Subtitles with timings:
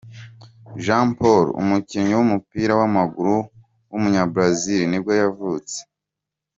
[0.83, 3.35] João Paulo, umukinnyi w’umupira w’amaguru
[3.91, 5.77] w’umunyabrazil nibwo yavutse.